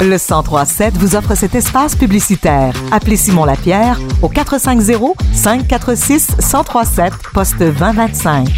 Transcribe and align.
Le 0.00 0.18
1037 0.18 0.96
vous 0.98 1.16
offre 1.16 1.34
cet 1.34 1.54
espace 1.54 1.96
publicitaire. 1.96 2.74
Appelez 2.92 3.16
Simon 3.16 3.44
Lapierre 3.44 3.98
au 4.20 4.28
450 4.28 5.16
546 5.32 6.36
1037 6.40 7.12
poste 7.32 7.58
2025. 7.58 8.48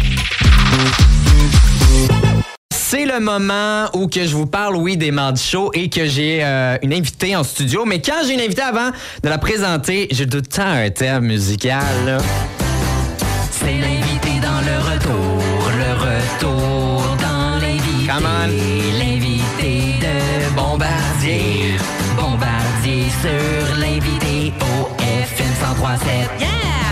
C'est 2.71 3.05
le 3.05 3.19
moment 3.19 3.85
où 3.93 4.07
que 4.07 4.25
je 4.25 4.35
vous 4.35 4.45
parle, 4.45 4.75
oui, 4.75 4.97
des 4.97 5.11
mardis 5.11 5.43
shows 5.43 5.71
et 5.73 5.89
que 5.89 6.05
j'ai 6.05 6.39
euh, 6.43 6.77
une 6.81 6.93
invitée 6.93 7.35
en 7.35 7.43
studio. 7.43 7.85
Mais 7.85 8.01
quand 8.01 8.25
j'ai 8.25 8.33
une 8.33 8.41
invitée 8.41 8.61
avant 8.61 8.91
de 9.23 9.29
la 9.29 9.37
présenter, 9.37 10.07
j'ai 10.11 10.27
tout 10.27 10.37
le 10.37 10.43
temps 10.43 10.63
un 10.63 10.89
thème 10.89 11.25
musical. 11.25 12.17
C'est 13.51 13.65
l'invité 13.65 14.39
dans 14.41 14.61
le 14.61 14.93
retour, 14.93 15.71
le 15.77 15.93
retour 15.93 17.17
dans 17.21 17.59
l'invité. 17.61 18.07
Come 18.07 18.25
on. 18.25 19.16
Bombardier. 21.27 21.75
Bombardier 22.15 23.05
sur 23.21 23.77
l'invité 23.79 24.53
au 24.61 24.87
FM 25.01 25.47
1037. 25.47 26.09
Yeah! 26.39 26.47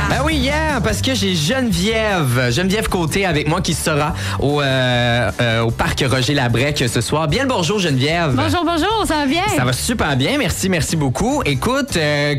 Ben 0.10 0.22
oui, 0.26 0.36
hier, 0.36 0.82
parce 0.84 1.02
que 1.02 1.16
j'ai 1.16 1.34
Geneviève, 1.36 2.52
Geneviève 2.52 2.90
Côté 2.90 3.26
avec 3.26 3.48
moi 3.48 3.62
qui 3.62 3.74
sera 3.74 4.14
au, 4.40 4.62
euh, 4.62 5.32
euh, 5.42 5.62
au 5.62 5.72
parc 5.72 6.04
Roger 6.08 6.34
Labrec 6.34 6.84
ce 6.86 7.00
soir. 7.02 7.28
Bien 7.30 7.44
le 7.44 7.50
bonjour, 7.50 7.80
Geneviève. 7.80 8.34
Bonjour, 8.36 8.66
bonjour, 8.66 9.06
ça 9.08 9.16
va 9.22 9.26
bien? 9.26 9.48
Ça 9.56 9.64
va 9.64 9.72
super 9.74 10.18
bien, 10.18 10.38
merci, 10.38 10.68
merci 10.70 10.98
beaucoup. 10.98 11.42
Écoute, 11.46 11.96
euh, 11.96 12.36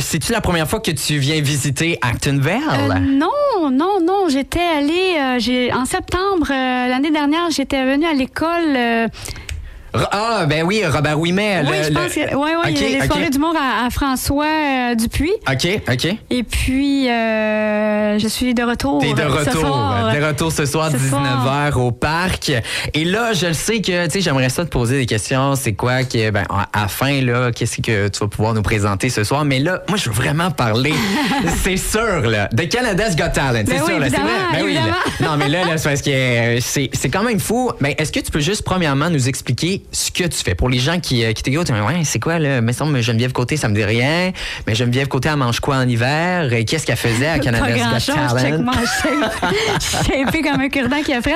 c'est-tu 0.00 0.32
la 0.32 0.40
première 0.40 0.68
fois 0.68 0.78
que 0.78 0.92
tu 0.92 1.18
viens 1.18 1.40
visiter 1.40 1.98
Actonville? 2.00 2.60
Euh, 2.72 2.94
non, 3.00 3.70
non, 3.70 3.98
non, 4.00 4.28
j'étais 4.28 4.60
allée, 4.78 5.16
euh, 5.18 5.38
j'ai, 5.40 5.72
en 5.72 5.84
septembre 5.84 6.46
euh, 6.50 6.88
l'année 6.88 7.10
dernière, 7.10 7.50
j'étais 7.50 7.84
venue 7.84 8.06
à 8.06 8.14
l'école. 8.14 9.10
Ah, 10.12 10.46
ben 10.48 10.64
oui, 10.64 10.82
Robert 10.86 11.18
Ouimet. 11.18 11.62
oui, 11.64 11.76
le- 11.78 11.84
je 11.84 11.90
pense 11.92 12.16
le- 12.16 12.26
que, 12.26 12.34
ouais, 12.36 12.56
ouais, 12.56 12.72
il 12.72 12.80
y 12.80 12.96
a 12.96 13.00
les 13.00 13.06
soirées 13.06 13.30
d'humour 13.30 13.54
à, 13.58 13.86
à 13.86 13.90
François 13.90 14.44
euh, 14.46 14.94
Dupuis. 14.94 15.32
OK, 15.50 15.68
OK. 15.90 16.16
Et 16.30 16.42
puis, 16.42 17.08
euh, 17.10 18.18
je 18.18 18.28
suis 18.28 18.54
de 18.54 18.62
retour. 18.62 19.00
T'es 19.00 19.12
de 19.12 19.18
ce 19.20 19.26
retour. 19.26 19.60
soir. 19.60 20.12
De 20.14 20.24
retour 20.24 20.52
ce 20.52 20.64
soir, 20.66 20.90
Ce 20.90 20.96
19h 20.96 21.74
au 21.78 21.90
parc. 21.92 22.52
Et 22.94 23.04
là, 23.04 23.32
je 23.32 23.46
le 23.48 23.52
sais 23.52 23.80
que, 23.80 24.04
tu 24.06 24.10
sais, 24.12 24.20
j'aimerais 24.20 24.48
ça 24.48 24.64
te 24.64 24.70
poser 24.70 24.98
des 24.98 25.06
questions. 25.06 25.54
C'est 25.56 25.72
quoi 25.74 26.04
que, 26.04 26.30
ben, 26.30 26.44
à 26.50 26.82
la 26.82 26.88
fin, 26.88 27.20
là, 27.20 27.50
qu'est-ce 27.52 27.80
que 27.80 28.08
tu 28.08 28.18
vas 28.20 28.28
pouvoir 28.28 28.54
nous 28.54 28.62
présenter 28.62 29.08
ce 29.10 29.24
soir? 29.24 29.44
Mais 29.44 29.58
là, 29.58 29.82
moi, 29.88 29.96
je 29.98 30.08
veux 30.08 30.14
vraiment 30.14 30.50
parler, 30.50 30.94
c'est 31.64 31.76
sûr, 31.76 32.22
là, 32.22 32.48
de 32.52 32.62
Canada's 32.64 33.16
Got 33.16 33.30
Talent. 33.34 33.64
C'est 33.66 33.74
Ben 33.74 33.84
sûr, 33.84 33.94
oui, 33.96 34.00
là, 34.00 34.06
c'est 34.10 34.20
vrai. 34.20 34.30
Ben 34.52 34.62
oui, 34.64 34.74
là. 34.74 34.80
évidemment. 34.80 34.96
Non, 35.32 35.36
mais 35.36 35.48
là, 35.48 35.64
là 35.64 35.78
c'est 35.78 35.88
parce 35.88 36.02
que 36.02 36.10
euh, 36.10 36.58
c'est 36.60 37.08
quand 37.10 37.22
même 37.22 37.40
fou. 37.40 37.70
Ben, 37.80 37.94
est-ce 37.98 38.12
que 38.12 38.20
tu 38.20 38.30
peux 38.30 38.40
juste, 38.40 38.62
premièrement, 38.62 39.10
nous 39.10 39.28
expliquer 39.28 39.79
ce 39.92 40.10
que 40.10 40.24
tu 40.24 40.36
fais? 40.44 40.54
Pour 40.54 40.68
les 40.68 40.78
gens 40.78 40.98
qui, 41.00 41.24
euh, 41.24 41.32
qui 41.32 41.42
t'écoutent, 41.42 41.70
ouais, 41.70 42.02
c'est 42.04 42.18
quoi, 42.20 42.38
là? 42.38 42.60
Me 42.60 42.72
semble, 42.72 43.00
Geneviève 43.00 43.32
Côté, 43.32 43.56
ça 43.56 43.68
me 43.68 43.74
dit 43.74 43.84
rien. 43.84 44.32
Mais 44.66 44.74
Geneviève 44.74 45.08
Côté, 45.08 45.28
elle 45.28 45.36
mange 45.36 45.60
quoi 45.60 45.76
en 45.76 45.88
hiver? 45.88 46.52
Et 46.52 46.64
qu'est-ce 46.64 46.86
qu'elle 46.86 46.96
faisait 46.96 47.28
à 47.28 47.32
Pas 47.38 47.44
Canada's 47.44 47.78
grand 47.78 47.90
Got 47.92 47.98
chose, 47.98 48.14
Talent? 48.14 48.38
check 48.40 48.58
mon 48.58 48.72
shape. 48.72 49.52
Je 50.32 50.42
comme 50.50 50.60
un 50.60 50.68
cure-dent 50.68 51.02
qui 51.02 51.12
a. 51.14 51.20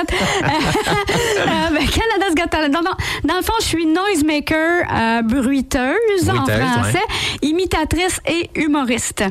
Euh, 1.45 1.77
Canada's 1.77 2.35
Got 2.35 2.47
Talent. 2.49 2.69
Dans, 2.69 2.81
dans- 2.81 2.97
dans 3.23 3.35
le 3.37 3.41
fond, 3.43 3.53
je 3.59 3.65
suis 3.65 3.85
noisemaker, 3.85 4.83
euh, 4.93 5.21
bruiteuse, 5.21 6.29
en 6.29 6.45
français, 6.45 6.99
imitatrice 7.41 8.19
et 8.27 8.49
humoriste. 8.59 9.23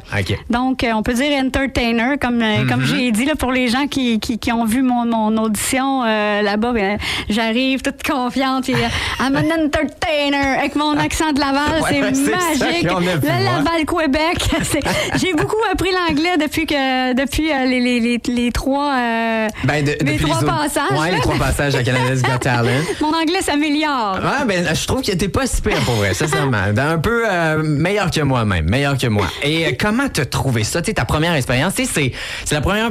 Donc, 0.50 0.84
euh, 0.84 0.92
on 0.94 1.02
peut 1.02 1.14
dire 1.14 1.32
entertainer, 1.42 2.16
comme, 2.20 2.40
euh, 2.42 2.54
Mm-hmm. 2.54 2.68
comme 2.68 2.84
j'ai 2.84 3.10
dit, 3.10 3.24
là, 3.24 3.34
pour 3.36 3.50
les 3.52 3.68
gens 3.68 3.86
qui, 3.88 4.20
qui, 4.20 4.38
qui 4.38 4.52
ont 4.52 4.64
vu 4.64 4.82
mon, 4.82 5.04
mon 5.06 5.36
audition 5.42 6.02
euh, 6.04 6.40
là-bas, 6.42 6.72
ben, 6.72 6.98
j'arrive 7.28 7.82
toute 7.82 8.02
confiante, 8.02 8.64
puis 8.64 8.74
I'm 9.20 9.36
an 9.36 9.64
entertainer, 9.64 10.58
avec 10.58 10.74
mon 10.76 10.96
accent 10.98 11.32
de 11.32 11.40
Laval, 11.40 11.80
Ouais, 11.82 11.88
c'est 11.90 12.00
magique. 12.00 12.82
Le 12.84 12.94
ouais. 12.94 13.42
Laval, 13.44 13.84
Québec. 13.86 14.48
C'est- 14.64 15.18
J'ai 15.18 15.32
beaucoup 15.32 15.56
appris 15.72 15.90
l'anglais 15.92 16.36
depuis 16.40 16.66
que 16.66 17.14
depuis 17.14 17.50
euh, 17.52 17.64
les, 17.66 17.80
les, 17.80 18.00
les, 18.00 18.20
les 18.26 18.52
trois, 18.52 18.92
euh, 18.94 19.48
Ben, 19.64 19.84
de- 19.84 19.96
les 20.04 20.18
trois 20.18 20.40
passages. 20.40 20.98
Ouais, 20.98 21.10
les 21.12 21.20
trois 21.20 21.36
passages 21.36 21.74
à 21.74 21.82
Canada's 21.82 22.22
Got 22.22 22.38
Talent. 22.38 22.70
Mon 23.00 23.12
anglais 23.14 23.40
s'améliore. 23.42 24.18
Ouais, 24.22 24.44
ben, 24.46 24.74
je 24.74 24.86
trouve 24.86 25.02
que 25.02 25.12
t'es 25.12 25.28
pas 25.28 25.46
si 25.46 25.60
pire 25.62 25.78
pour 25.84 25.94
vrai, 25.94 26.14
sincèrement. 26.14 26.58
Un 26.76 26.98
peu 26.98 27.24
euh, 27.28 27.62
meilleur 27.62 28.10
que 28.10 28.20
moi 28.20 28.44
même, 28.44 28.68
meilleur 28.68 28.98
que 28.98 29.06
moi. 29.06 29.26
Et 29.42 29.76
comment 29.76 30.08
t'as 30.08 30.24
trouvé 30.26 30.64
ça? 30.64 30.82
Ta 30.82 31.04
première 31.04 31.34
expérience, 31.34 31.74
c'est 31.76 32.12
la 32.52 32.60
première. 32.60 32.90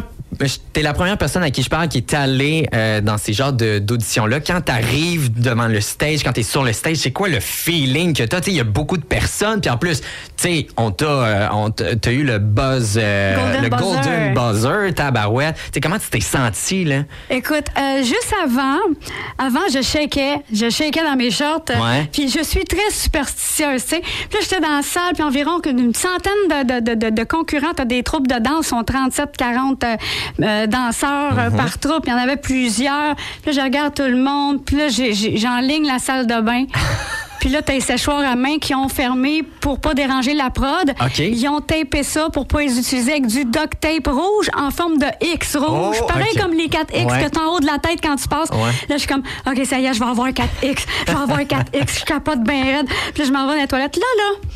T'es 0.73 0.81
la 0.81 0.93
première 0.93 1.17
personne 1.17 1.43
à 1.43 1.51
qui 1.51 1.63
je 1.63 1.69
parle 1.69 1.87
qui 1.87 1.97
est 1.99 2.13
allée 2.13 2.67
euh, 2.73 3.01
dans 3.01 3.17
ces 3.17 3.33
genres 3.33 3.53
d'auditions-là. 3.53 4.39
Quand 4.39 4.61
t'arrives 4.61 5.31
devant 5.39 5.67
le 5.67 5.81
stage, 5.81 6.23
quand 6.23 6.33
t'es 6.33 6.43
sur 6.43 6.63
le 6.63 6.73
stage, 6.73 6.97
c'est 6.97 7.11
quoi 7.11 7.29
le 7.29 7.39
feeling 7.39 8.13
que 8.13 8.23
t'as? 8.23 8.41
Il 8.47 8.53
y 8.53 8.59
a 8.59 8.63
beaucoup 8.63 8.97
de 8.97 9.03
personnes, 9.03 9.61
puis 9.61 9.69
en 9.69 9.77
plus, 9.77 10.01
tu 10.37 10.65
on 10.77 10.91
t'a, 10.91 11.05
euh, 11.05 11.47
on 11.51 11.69
t'a 11.71 11.95
t'as 11.95 12.11
eu 12.11 12.23
le 12.23 12.39
buzz, 12.39 12.99
euh, 13.01 13.35
Golden 13.35 13.63
le 13.63 13.69
buzzer. 13.69 13.83
golden 13.83 14.33
buzzer, 14.33 14.93
tabarouette. 14.93 15.55
Tu 15.55 15.61
sais, 15.75 15.79
comment 15.81 15.97
tu 15.99 16.09
t'es 16.09 16.19
senti, 16.19 16.83
là? 16.83 17.03
Écoute, 17.29 17.65
euh, 17.77 18.03
juste 18.03 18.33
avant, 18.43 18.79
avant, 19.37 19.61
je 19.73 19.81
shakeais. 19.81 20.37
Je 20.51 20.69
shakeais 20.69 21.03
dans 21.03 21.15
mes 21.15 21.31
shorts. 21.31 21.65
Puis 22.11 22.29
je 22.29 22.43
suis 22.43 22.65
très 22.65 22.91
superstitieuse, 22.91 23.83
tu 23.83 23.89
sais. 23.95 24.01
Puis 24.01 24.33
là, 24.33 24.39
j'étais 24.41 24.59
dans 24.59 24.75
la 24.75 24.81
salle, 24.81 25.13
puis 25.13 25.23
environ 25.23 25.61
une 25.65 25.93
centaine 25.93 26.33
de, 26.49 26.79
de, 26.79 26.95
de, 26.95 27.05
de, 27.05 27.09
de 27.09 27.23
concurrents. 27.23 27.73
T'as 27.75 27.85
des 27.85 28.03
troupes 28.03 28.27
de 28.27 28.39
danse, 28.39 28.67
sont 28.67 28.83
37, 28.83 29.37
40 29.37 29.83
euh, 30.41 30.67
danseurs 30.67 31.37
euh, 31.37 31.49
par 31.49 31.77
troupe. 31.79 32.03
Il 32.05 32.09
y 32.09 32.13
en 32.13 32.17
avait 32.17 32.37
plusieurs. 32.37 33.15
Puis 33.15 33.47
là, 33.47 33.51
je 33.51 33.61
regarde 33.61 33.93
tout 33.93 34.03
le 34.03 34.17
monde. 34.17 34.63
Puis 34.65 34.75
là, 34.77 34.87
j'enligne 34.89 35.85
la 35.87 35.99
salle 35.99 36.27
de 36.27 36.39
bain. 36.41 36.65
Puis 37.39 37.51
là, 37.51 37.61
t'as 37.61 37.73
les 37.73 37.81
séchoirs 37.81 38.21
à 38.21 38.37
main 38.37 38.57
qui 38.57 38.73
ont 38.73 38.87
fermé 38.87 39.43
pour 39.59 39.81
pas 39.81 39.93
déranger 39.93 40.33
la 40.33 40.49
prod. 40.49 40.93
Ils 41.19 41.45
ont 41.49 41.59
tapé 41.59 42.01
ça 42.01 42.29
pour 42.29 42.47
pas 42.47 42.61
les 42.61 42.79
utiliser 42.79 43.11
avec 43.11 43.27
du 43.27 43.43
duct 43.43 43.81
tape 43.81 44.07
rouge 44.07 44.49
en 44.57 44.71
forme 44.71 44.97
de 44.97 45.07
X 45.19 45.57
rouge. 45.57 45.97
Oh, 46.01 46.05
Pareil 46.07 46.33
comme 46.39 46.53
les 46.53 46.69
4X 46.69 47.05
Ouais. 47.05 47.23
que 47.25 47.29
t'as 47.29 47.41
en 47.41 47.55
haut 47.55 47.59
de 47.59 47.65
la 47.65 47.79
tête 47.79 47.99
quand 48.01 48.15
tu 48.15 48.29
passes. 48.29 48.49
Ouais. 48.49 48.71
Là, 48.87 48.95
je 48.95 48.97
suis 48.99 49.07
comme, 49.09 49.23
OK, 49.45 49.65
ça 49.65 49.77
y 49.77 49.85
est, 49.87 49.93
je 49.93 49.99
vais 49.99 50.05
avoir 50.05 50.29
4X. 50.29 50.85
Je 51.05 51.11
vais 51.11 51.19
avoir 51.19 51.39
4X. 51.41 51.99
Je 51.99 52.05
capote 52.05 52.39
bien 52.43 52.63
raide. 52.63 52.87
Puis 53.13 53.23
là, 53.23 53.25
je 53.25 53.33
m'en 53.33 53.45
vais 53.45 53.55
dans 53.55 53.61
les 53.61 53.67
toilettes. 53.67 53.97
Là, 53.97 54.03
là, 54.19 54.47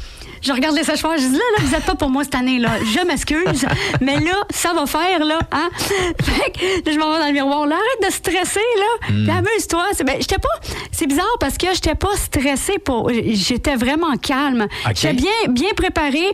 je 0.48 0.54
regarde 0.54 0.76
les 0.76 0.84
séchoirs. 0.84 1.18
Je 1.18 1.28
dis, 1.28 1.34
là, 1.34 1.44
là, 1.58 1.64
vous 1.64 1.76
êtes 1.76 1.86
pas 1.86 1.96
pour 1.96 2.10
moi 2.10 2.24
cette 2.24 2.36
année, 2.36 2.58
là. 2.58 2.72
Je 2.82 3.06
m'excuse. 3.06 3.66
mais 4.02 4.20
là, 4.20 4.44
ça 4.50 4.74
va 4.74 4.86
faire, 4.86 5.24
là. 5.24 5.40
Hein? 5.52 5.70
Fait 5.78 6.52
que 6.52 6.86
là, 6.86 6.92
je 6.94 6.98
m'en 6.98 7.12
vais 7.12 7.20
dans 7.20 7.28
le 7.28 7.34
miroir. 7.34 7.68
Là, 7.68 7.76
arrête 7.76 8.10
de 8.10 8.14
stresser, 8.14 8.60
là. 8.60 9.14
Hmm. 9.14 9.30
Amuse-toi. 9.30 9.86
C'est, 9.94 10.04
ben, 10.04 10.16
j'étais 10.20 10.40
pas, 10.40 10.50
c'est 10.92 11.08
bizarre 11.08 11.38
parce 11.40 11.58
que 11.58 11.68
j'étais 11.74 11.96
pas 11.96 12.16
stressée 12.16 12.80
pour, 12.80 13.12
j'étais 13.12 13.76
vraiment 13.76 14.16
calme. 14.18 14.68
OK. 14.86 14.96
J'étais 14.96 15.14
bien, 15.14 15.32
bien 15.50 15.70
préparée. 15.76 16.34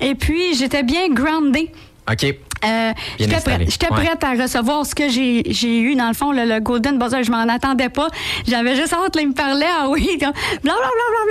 Et 0.00 0.14
puis, 0.14 0.54
j'étais 0.54 0.82
bien 0.82 1.08
groundée. 1.08 1.70
OK. 2.10 2.34
Euh, 2.64 2.92
j'étais 3.18 3.36
prête, 3.40 4.22
Ouais. 4.22 4.24
à 4.24 4.42
recevoir 4.42 4.86
ce 4.86 4.94
que 4.94 5.08
j'ai 5.08 5.78
eu, 5.80 5.94
dans 5.94 6.08
le 6.08 6.14
fond, 6.14 6.32
le, 6.32 6.44
le 6.44 6.60
Golden 6.60 6.98
Buzzer. 6.98 7.22
Je 7.22 7.30
m'en 7.30 7.48
attendais 7.48 7.88
pas. 7.88 8.08
J'avais 8.46 8.76
juste 8.76 8.92
hâte, 8.92 9.14
là, 9.16 9.22
il 9.22 9.28
me 9.28 9.34
parlait, 9.34 9.66
ah 9.80 9.88
oui, 9.88 10.18
blablabla, 10.18 10.80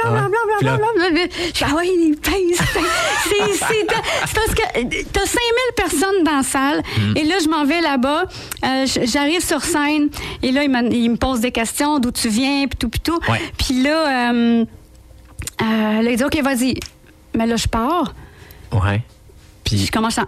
blablabla, 0.03 0.27
blablabla. 0.61 1.21
Ah 1.61 1.73
oui, 1.77 1.89
il 1.99 2.15
pèse. 2.17 2.59
C'est 3.23 4.33
parce 4.33 4.53
que 4.53 5.03
t'as 5.11 5.25
5000 5.25 5.39
personnes 5.75 6.23
dans 6.23 6.37
la 6.37 6.43
salle. 6.43 6.81
Mm. 6.97 7.17
Et 7.17 7.23
là, 7.23 7.35
je 7.43 7.49
m'en 7.49 7.65
vais 7.65 7.81
là-bas. 7.81 8.23
Euh, 8.65 8.85
J'arrive 9.03 9.43
sur 9.45 9.61
scène. 9.63 10.09
Et 10.41 10.51
là, 10.51 10.63
il, 10.63 10.69
me 10.69 11.15
pose 11.15 11.39
des 11.41 11.51
questions, 11.51 11.99
d'où 11.99 12.11
tu 12.11 12.29
viens, 12.29 12.67
puis 12.67 12.77
tout, 12.77 12.89
puis 12.89 12.99
tout. 12.99 13.19
Ouais. 13.29 13.41
Puis 13.57 13.81
là, 13.81 14.31
euh, 14.31 14.65
euh, 15.61 16.01
là, 16.01 16.11
il 16.11 16.17
dit, 16.17 16.23
OK, 16.23 16.41
vas-y. 16.41 16.75
Mais 17.35 17.45
là, 17.45 17.55
je 17.55 17.67
pars. 17.67 18.13
Ouais. 18.71 19.01
Puis. 19.63 19.77
Je 19.85 19.91
commence 19.91 20.17
à. 20.17 20.27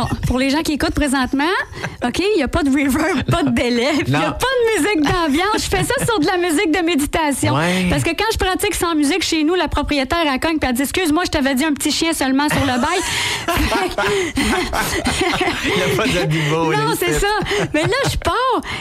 Bon, 0.00 0.06
pour 0.26 0.38
les 0.38 0.48
gens 0.50 0.62
qui 0.62 0.72
écoutent 0.72 0.94
présentement, 0.94 1.44
OK, 2.04 2.18
il 2.20 2.36
n'y 2.36 2.42
a 2.42 2.48
pas 2.48 2.62
de 2.62 2.70
reverb, 2.70 3.22
pas 3.30 3.42
de 3.42 3.50
délai, 3.50 3.90
il 4.06 4.10
n'y 4.10 4.16
a 4.16 4.30
pas 4.32 4.46
de 4.46 4.82
musique 4.82 5.02
d'ambiance. 5.02 5.56
Je 5.64 5.68
fais 5.76 5.82
ça 5.84 5.94
sur 6.06 6.18
de 6.20 6.26
la 6.26 6.38
musique 6.38 6.70
de 6.72 6.78
méditation. 6.84 7.54
Ouais. 7.54 7.86
Parce 7.90 8.02
que 8.02 8.10
quand 8.10 8.24
je 8.32 8.38
pratique 8.38 8.74
sans 8.74 8.94
musique 8.94 9.22
chez 9.22 9.44
nous, 9.44 9.54
la 9.54 9.68
propriétaire, 9.68 10.20
elle 10.32 10.40
cogne 10.40 10.58
puis 10.58 10.68
elle 10.70 10.76
dit 10.76 10.82
Excuse-moi, 10.82 11.24
je 11.26 11.30
t'avais 11.30 11.54
dit 11.54 11.64
un 11.64 11.72
petit 11.74 11.90
chien 11.90 12.12
seulement 12.14 12.48
sur 12.48 12.60
le 12.60 12.80
bail. 12.80 13.00
Il 15.64 15.74
n'y 15.74 15.82
a 15.82 15.96
pas 15.96 16.06
de 16.06 16.76
Non, 16.76 16.94
c'est 16.98 17.12
ça. 17.18 17.26
Mais 17.74 17.82
là, 17.82 17.88
je 18.10 18.16
pars. 18.16 18.34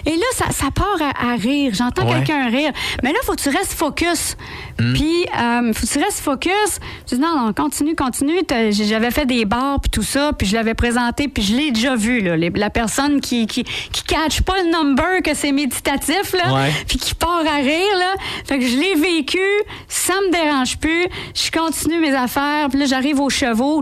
Et 0.06 0.12
là, 0.15 0.25
ça, 0.33 0.45
ça 0.51 0.68
part 0.74 0.98
à, 1.01 1.31
à 1.31 1.36
rire. 1.36 1.72
J'entends 1.75 2.07
Ouais. 2.10 2.24
quelqu'un 2.24 2.48
rire. 2.50 2.72
Mais 3.04 3.12
là, 3.12 3.19
faut 3.24 3.33
que 3.36 3.42
tu 3.42 3.50
restes 3.50 3.74
focus. 3.74 4.36
Puis, 4.77 5.25
euh, 5.38 5.74
faut 5.74 5.86
que 5.86 5.92
tu 5.92 6.00
restes 6.00 6.19
focus. 6.22 6.80
Je 7.10 7.15
dis, 7.15 7.22
non, 7.22 7.36
non, 7.48 7.54
continue, 7.54 7.95
continue. 7.95 8.39
J'avais 8.72 9.12
fait 9.12 9.25
des 9.25 9.44
bars, 9.45 9.80
puis 9.81 9.89
tout 9.89 10.04
ça, 10.04 10.31
puis 10.38 10.48
je 10.48 10.56
l'avais 10.56 10.74
présenté, 10.74 11.08
puis 11.13 11.44
je 11.44 11.56
l'ai 11.56 11.71
déjà 11.71 11.95
vu, 11.95 12.21
là. 12.21 12.35
Les- 12.38 12.50
la 12.50 12.69
personne 12.69 13.19
qui, 13.21 13.47
qui, 13.47 13.63
qui 13.63 14.03
catch 14.03 14.41
pas 14.41 14.53
le 14.63 14.71
number 14.71 15.21
que 15.23 15.33
c'est 15.33 15.51
méditatif, 15.51 16.33
là, 16.33 16.53
Ouais. 16.53 16.71
puis 16.88 16.97
qui 16.97 17.13
part 17.15 17.44
à 17.47 17.57
rire, 17.57 17.95
là. 17.97 18.13
Fait 18.45 18.59
que 18.59 18.65
je 18.65 18.77
l'ai 18.77 18.95
vécu, 18.95 19.39
ça 19.88 20.13
me 20.27 20.31
dérange 20.31 20.77
plus. 20.77 21.06
Je 21.35 21.51
continue 21.51 22.00
mes 22.00 22.13
affaires, 22.13 22.67
puis 22.69 22.79
là, 22.79 22.85
j'arrive 22.85 23.19
aux 23.19 23.29
chevaux 23.29 23.81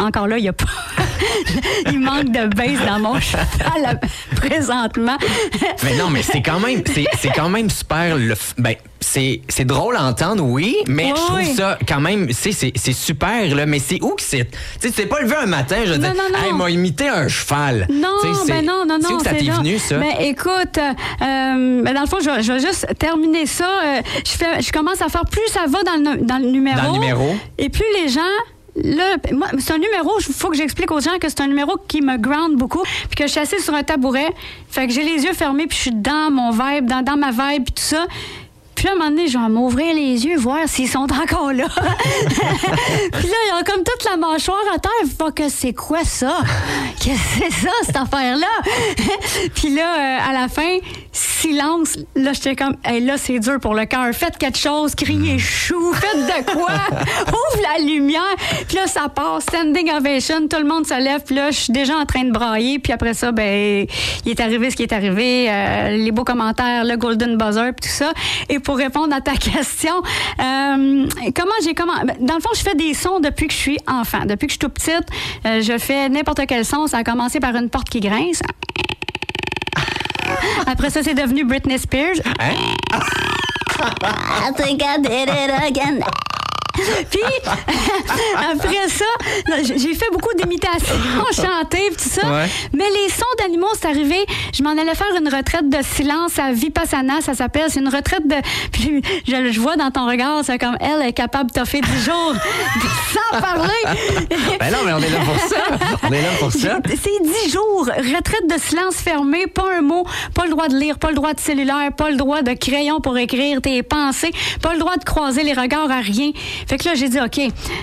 encore 0.00 0.26
là, 0.26 0.36
il 0.38 0.44
y 0.44 0.48
a 0.48 0.52
pas. 0.52 0.64
il 1.90 2.00
manque 2.00 2.30
de 2.30 2.46
base 2.46 2.84
dans 2.86 2.98
mon 2.98 3.20
cheval 3.20 4.00
présentement. 4.36 5.16
Mais 5.84 5.96
non, 5.96 6.10
mais 6.10 6.22
c'est 6.22 6.42
quand 6.42 6.58
même, 6.58 6.82
c'est, 6.84 7.06
c'est 7.18 7.30
quand 7.30 7.48
même 7.48 7.70
super. 7.70 8.16
Le, 8.16 8.34
ben, 8.58 8.74
c'est, 9.04 9.40
c'est 9.48 9.64
drôle 9.64 9.96
à 9.96 10.04
entendre, 10.04 10.42
oui, 10.44 10.76
mais 10.88 11.04
Oui, 11.04 11.10
je 11.16 11.22
trouve 11.22 11.56
ça 11.56 11.78
quand 11.86 12.00
même, 12.00 12.28
c'est, 12.32 12.52
c'est, 12.52 12.72
c'est 12.74 12.92
super, 12.92 13.54
là. 13.54 13.66
Mais 13.66 13.78
c'est 13.78 14.02
où 14.02 14.10
que 14.10 14.22
c'est? 14.22 14.48
Tu 14.80 14.90
sais, 14.90 15.06
pas 15.06 15.20
levé 15.20 15.34
un 15.36 15.46
matin, 15.46 15.76
je 15.84 15.94
non. 15.94 16.08
hey, 16.44 16.52
m'a 16.52 16.70
imité 16.70 17.08
un 17.08 17.28
cheval. 17.28 17.86
Non, 17.90 18.08
ben 18.46 18.64
non, 18.64 18.84
non, 18.86 18.98
non. 18.98 19.08
C'est 19.08 19.14
où 19.14 19.18
que 19.18 19.24
ça 19.24 19.34
t'est 19.34 19.44
venu, 19.50 19.78
ça? 19.78 19.98
Ben 19.98 20.14
écoute, 20.20 20.78
euh, 20.78 21.82
ben 21.82 21.94
dans 21.94 22.00
le 22.02 22.06
fond, 22.06 22.18
je, 22.22 22.30
vais- 22.30 22.42
je 22.42 22.52
vais 22.52 22.60
juste 22.60 22.86
terminer 22.98 23.46
ça. 23.46 23.68
Euh, 23.84 24.00
je, 24.24 24.30
fais, 24.32 24.60
je 24.62 24.72
commence 24.72 25.00
à 25.02 25.08
faire 25.08 25.24
plus 25.30 25.46
ça 25.48 25.66
va 25.68 25.82
dans 25.82 26.12
le, 26.12 26.22
dans 26.22 26.38
le 26.38 26.50
numéro. 26.50 26.76
Dans 26.76 26.86
le 26.92 26.98
numéro. 26.98 27.34
Et 27.58 27.68
plus 27.68 27.84
les 28.02 28.08
gens. 28.08 28.20
Là, 28.82 29.14
moi, 29.32 29.46
c'est 29.58 29.72
un 29.72 29.78
numéro, 29.78 30.10
il 30.18 30.34
faut 30.34 30.48
que 30.50 30.56
j'explique 30.56 30.90
aux 30.90 30.98
gens 30.98 31.16
que 31.20 31.28
c'est 31.28 31.40
un 31.42 31.46
numéro 31.46 31.76
qui 31.86 32.02
me 32.02 32.16
ground 32.16 32.56
beaucoup, 32.56 32.82
puis 32.82 33.14
que 33.16 33.22
je 33.24 33.30
suis 33.30 33.38
assise 33.40 33.62
sur 33.62 33.72
un 33.72 33.84
tabouret. 33.84 34.26
Fait 34.68 34.88
que 34.88 34.92
j'ai 34.92 35.04
les 35.04 35.22
yeux 35.22 35.32
fermés, 35.32 35.68
puis 35.68 35.76
je 35.76 35.82
suis 35.82 35.92
dans 35.92 36.28
mon 36.32 36.50
vibe, 36.50 36.86
dans, 36.86 37.02
dans 37.02 37.16
ma 37.16 37.30
vibe, 37.30 37.62
puis 37.66 37.74
tout 37.74 37.82
ça. 37.84 38.04
Puis 38.84 38.90
là, 38.90 38.96
un 38.96 38.98
moment 38.98 39.16
donné, 39.16 39.48
m'ouvrir 39.48 39.94
les 39.94 40.26
yeux, 40.26 40.36
voir 40.36 40.68
s'ils 40.68 40.90
sont 40.90 41.10
encore 41.10 41.54
là. 41.54 41.68
puis 41.72 43.28
là, 43.28 43.36
ils 43.48 43.52
ont 43.58 43.64
comme 43.64 43.82
toute 43.82 44.04
la 44.04 44.18
mâchoire 44.18 44.60
à 44.74 44.78
terre. 44.78 44.92
Faut 45.18 45.30
que 45.30 45.48
c'est 45.48 45.72
quoi 45.72 46.04
ça? 46.04 46.40
Qu'est-ce 47.00 47.40
que 47.40 47.46
c'est 47.50 47.66
ça, 47.66 47.70
cette 47.82 47.96
affaire-là? 47.96 48.46
puis 49.54 49.74
là, 49.74 50.18
euh, 50.18 50.28
à 50.28 50.34
la 50.34 50.48
fin, 50.48 50.76
silence. 51.44 51.98
Là, 52.14 52.32
j'étais 52.32 52.56
comme, 52.56 52.76
hey, 52.84 53.04
là, 53.04 53.18
c'est 53.18 53.38
dur 53.38 53.60
pour 53.60 53.74
le 53.74 53.84
cœur. 53.84 54.06
Faites 54.12 54.38
quelque 54.38 54.58
chose, 54.58 54.94
criez 54.94 55.38
chou, 55.38 55.92
faites 55.92 56.26
de 56.26 56.52
quoi? 56.52 56.70
Ouvre 57.28 57.62
la 57.62 57.84
lumière. 57.84 58.36
Puis 58.66 58.76
là, 58.76 58.86
ça 58.86 59.08
part, 59.08 59.42
standing 59.42 59.90
ovation, 59.92 60.48
tout 60.48 60.58
le 60.58 60.64
monde 60.64 60.86
se 60.86 60.98
lève. 60.98 61.22
Puis 61.24 61.34
là, 61.34 61.50
je 61.50 61.58
suis 61.58 61.72
déjà 61.72 61.96
en 61.96 62.06
train 62.06 62.24
de 62.24 62.30
brailler. 62.30 62.78
Puis 62.78 62.92
après 62.92 63.12
ça, 63.12 63.32
ben, 63.32 63.86
il 64.24 64.30
est 64.30 64.40
arrivé 64.40 64.70
ce 64.70 64.76
qui 64.76 64.84
est 64.84 64.92
arrivé, 64.92 65.46
euh, 65.50 65.96
les 65.96 66.12
beaux 66.12 66.24
commentaires, 66.24 66.84
le 66.84 66.96
golden 66.96 67.36
buzzer, 67.36 67.72
puis 67.74 67.90
tout 67.90 67.94
ça. 67.94 68.12
Et 68.48 68.58
pour 68.58 68.76
répondre 68.76 69.14
à 69.14 69.20
ta 69.20 69.32
question, 69.36 69.96
euh, 70.40 71.06
comment 71.36 71.54
j'ai 71.62 71.74
comment 71.74 71.94
Dans 72.20 72.34
le 72.34 72.40
fond, 72.40 72.50
je 72.54 72.62
fais 72.62 72.74
des 72.74 72.94
sons 72.94 73.20
depuis 73.20 73.48
que 73.48 73.52
je 73.52 73.58
suis 73.58 73.78
enfant. 73.86 74.24
Depuis 74.24 74.46
que 74.46 74.52
je 74.52 74.58
suis 74.58 74.66
tout 74.66 74.70
petite, 74.70 75.08
euh, 75.44 75.60
je 75.60 75.76
fais 75.78 76.08
n'importe 76.08 76.40
quel 76.48 76.64
son. 76.64 76.86
Ça 76.86 76.98
a 76.98 77.04
commencé 77.04 77.38
par 77.38 77.54
une 77.54 77.68
porte 77.68 77.90
qui 77.90 78.00
grince. 78.00 78.40
Après 80.66 80.90
ça, 80.90 81.02
c'est 81.02 81.14
devenu 81.14 81.44
Britney 81.44 81.78
Spears. 81.78 82.16
Hein? 82.40 82.54
I 83.80 84.52
think 84.56 84.82
I 84.82 84.98
did 84.98 85.28
it 85.28 85.50
again. 85.66 86.02
Puis, 86.74 87.20
après 88.36 88.88
ça, 88.88 89.04
j'ai 89.62 89.94
fait 89.94 90.10
beaucoup 90.12 90.34
d'imitations 90.36 90.94
chantées, 91.32 91.90
tout 91.90 92.08
ça. 92.08 92.26
Ouais. 92.26 92.46
Mais 92.72 92.84
les 92.90 93.10
sons 93.10 93.24
d'animaux, 93.38 93.68
c'est 93.74 93.88
arrivé. 93.88 94.24
Je 94.52 94.62
m'en 94.62 94.70
allais 94.70 94.94
faire 94.94 95.14
une 95.18 95.28
retraite 95.28 95.68
de 95.68 95.78
silence 95.82 96.38
à 96.38 96.52
Vipassana, 96.52 97.20
ça 97.20 97.34
s'appelle. 97.34 97.66
C'est 97.68 97.80
une 97.80 97.94
retraite 97.94 98.26
de. 98.26 98.36
Puis, 98.72 99.02
je, 99.26 99.52
je 99.52 99.60
vois 99.60 99.76
dans 99.76 99.90
ton 99.90 100.06
regard, 100.06 100.44
c'est 100.44 100.58
comme 100.58 100.76
elle 100.80 101.06
est 101.06 101.12
capable 101.12 101.50
de 101.50 101.60
toffer 101.60 101.80
10 101.80 102.04
jours 102.04 102.34
sans 103.12 103.40
parler. 103.40 103.68
Ben 104.58 104.70
non, 104.72 104.78
mais 104.84 104.92
on 104.92 104.98
est 104.98 105.10
là 105.10 105.18
pour 105.24 105.38
ça. 105.38 105.98
On 106.02 106.12
est 106.12 106.22
là 106.22 106.28
pour 106.38 106.52
ça. 106.52 106.78
C'est 106.88 107.46
10 107.46 107.52
jours, 107.52 107.86
retraite 107.86 108.48
de 108.48 108.60
silence 108.60 108.96
fermé, 108.96 109.46
pas 109.46 109.76
un 109.78 109.82
mot, 109.82 110.04
pas 110.34 110.44
le 110.44 110.50
droit 110.50 110.68
de 110.68 110.76
lire, 110.76 110.98
pas 110.98 111.08
le 111.08 111.14
droit 111.14 111.34
de 111.34 111.40
cellulaire, 111.40 111.92
pas 111.96 112.10
le 112.10 112.16
droit 112.16 112.42
de 112.42 112.52
crayon 112.52 113.00
pour 113.00 113.16
écrire 113.18 113.60
tes 113.60 113.82
pensées, 113.82 114.32
pas 114.62 114.72
le 114.72 114.78
droit 114.78 114.96
de 114.96 115.04
croiser 115.04 115.42
les 115.42 115.52
regards 115.52 115.90
à 115.90 116.00
rien. 116.00 116.30
Fait 116.68 116.78
que 116.78 116.88
là, 116.88 116.94
j'ai 116.94 117.08
dit, 117.08 117.18
OK, 117.20 117.40